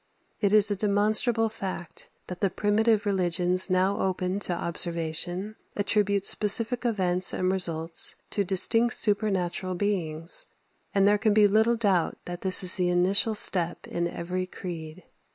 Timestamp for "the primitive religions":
2.41-3.69